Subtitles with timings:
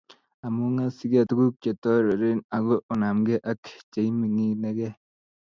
[0.45, 3.61] Among'asyige tuguk che tororen, ago onamge ak
[3.91, 4.95] che iming'inegei.